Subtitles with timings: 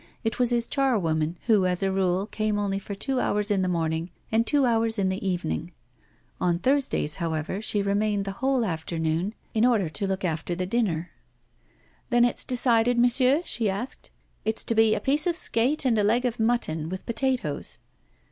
[0.23, 3.67] It was his charwoman, who, as a rule, came only for two hours in the
[3.69, 5.73] morning and two hours in the evening.
[6.39, 11.11] On Thursdays, however, she remained the whole afternoon in order to look after the dinner.
[12.09, 14.09] 'Then it's decided, monsieur?' she asked.
[14.43, 17.77] 'It's to be a piece of skate and a leg of mutton, with potatoes.